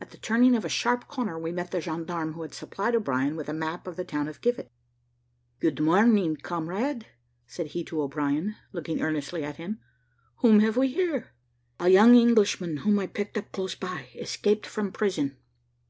At 0.00 0.08
the 0.10 0.16
turning 0.16 0.56
of 0.56 0.64
a 0.64 0.70
sharp 0.70 1.06
corner 1.06 1.38
we 1.38 1.52
met 1.52 1.70
the 1.70 1.82
gendarme 1.82 2.32
who 2.32 2.40
had 2.40 2.54
supplied 2.54 2.94
O'Brien 2.96 3.36
with 3.36 3.46
a 3.46 3.52
map 3.52 3.86
of 3.86 3.96
the 3.96 4.06
town 4.06 4.26
of 4.26 4.40
Givet, 4.40 4.72
"Good 5.58 5.82
morning, 5.82 6.36
comrade," 6.38 7.08
said 7.46 7.66
he 7.66 7.84
to 7.84 8.00
O'Brien, 8.00 8.56
looking 8.72 9.02
earnestly 9.02 9.44
at 9.44 9.56
him, 9.58 9.78
"whom 10.36 10.60
have 10.60 10.78
we 10.78 10.88
here?" 10.88 11.34
"A 11.78 11.90
young 11.90 12.14
Englishman, 12.14 12.78
whom 12.78 12.98
I 12.98 13.06
picked 13.06 13.36
up 13.36 13.52
close 13.52 13.74
by, 13.74 14.08
escaped 14.14 14.64
from 14.66 14.92
prison." 14.92 15.36